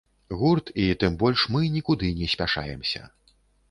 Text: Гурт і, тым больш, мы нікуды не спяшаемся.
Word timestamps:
Гурт 0.39 0.71
і, 0.85 0.87
тым 1.03 1.19
больш, 1.25 1.45
мы 1.59 1.63
нікуды 1.77 2.13
не 2.25 2.35
спяшаемся. 2.37 3.09